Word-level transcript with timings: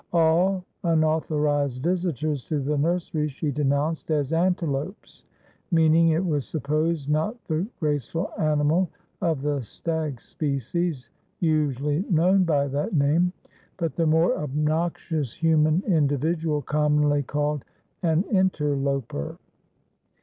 All 0.13 0.63
unauthorised 0.83 1.83
visitors 1.83 2.43
to 2.45 2.59
the 2.59 2.75
nursery 2.75 3.27
she 3.27 3.51
denounced 3.51 4.09
as 4.09 4.33
antelopes, 4.33 5.25
meaning, 5.69 6.07
it 6.09 6.25
was 6.25 6.43
supposed, 6.47 7.07
not 7.07 7.35
the 7.45 7.67
grace 7.79 8.07
ful 8.07 8.31
animal 8.39 8.89
of 9.21 9.43
the 9.43 9.61
stag 9.61 10.19
species 10.19 11.11
usually 11.39 12.03
known 12.09 12.45
by 12.45 12.67
that 12.69 12.93
name, 12.95 13.31
but 13.77 13.95
the 13.95 14.07
more 14.07 14.35
obnoxious 14.39 15.33
human 15.35 15.83
individual 15.85 16.63
commonly 16.63 17.21
called 17.21 17.63
an 18.01 18.23
inter 18.31 18.73
loper. 18.75 19.37